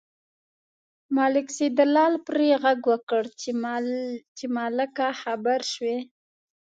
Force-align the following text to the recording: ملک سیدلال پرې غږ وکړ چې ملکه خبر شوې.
ملک 1.15 1.47
سیدلال 1.57 2.13
پرې 2.27 2.47
غږ 2.63 2.79
وکړ 2.91 3.23
چې 4.37 4.45
ملکه 4.55 5.07
خبر 5.21 5.59
شوې. 5.73 5.97